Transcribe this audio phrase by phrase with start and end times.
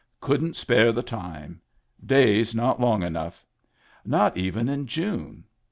[0.19, 1.61] Couldn't spare the time.
[2.03, 3.45] Days not long enough.
[4.03, 5.43] Not even in June.